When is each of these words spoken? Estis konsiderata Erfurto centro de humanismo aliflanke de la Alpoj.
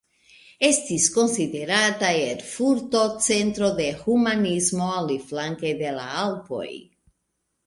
Estis 0.67 1.03
konsiderata 1.17 2.09
Erfurto 2.29 3.01
centro 3.27 3.69
de 3.81 3.87
humanismo 4.07 4.89
aliflanke 5.03 5.77
de 5.85 5.93
la 6.01 6.09
Alpoj. 6.25 6.67